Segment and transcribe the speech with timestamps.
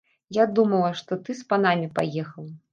[0.37, 2.53] Я думала, што ты з панамі паехаў.